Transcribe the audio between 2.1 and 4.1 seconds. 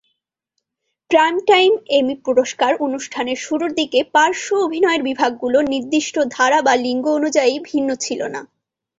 পুরস্কার অনুষ্ঠানের শুরুর দিকে